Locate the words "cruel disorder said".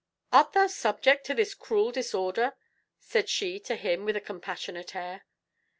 1.53-3.29